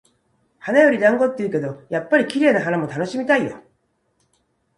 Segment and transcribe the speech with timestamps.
[0.57, 3.61] 「花より団子」って言うけど、やっぱり綺麗な花も楽しみたいよ。